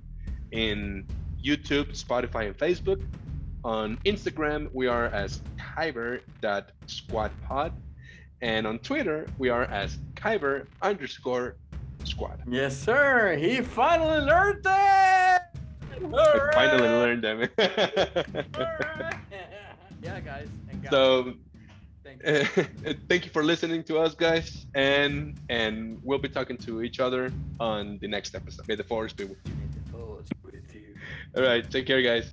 [0.50, 1.06] in
[1.44, 3.04] YouTube, Spotify, and Facebook.
[3.64, 5.42] On Instagram, we are as
[5.76, 7.72] kyber.squadpod.
[8.40, 11.56] And on Twitter, we are as kyber underscore
[12.06, 12.42] squad.
[12.48, 13.36] Yes, sir.
[13.36, 15.54] He finally learned that.
[15.92, 17.48] I finally learned them.
[20.02, 20.48] yeah, guys.
[20.90, 21.34] So
[22.04, 22.94] Thank you.
[23.08, 27.32] thank you for listening to us, guys, and and we'll be talking to each other
[27.60, 28.66] on the next episode.
[28.68, 29.54] May the force be with you.
[29.54, 30.96] May the force be with you.
[31.36, 32.32] All right, take care, guys.